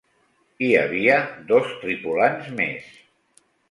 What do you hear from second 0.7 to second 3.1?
havia dos tripulants més.